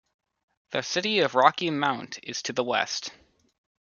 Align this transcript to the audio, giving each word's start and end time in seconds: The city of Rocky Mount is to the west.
The 0.71 0.81
city 0.81 1.19
of 1.19 1.35
Rocky 1.35 1.69
Mount 1.69 2.17
is 2.23 2.41
to 2.41 2.53
the 2.53 2.63
west. 2.63 3.11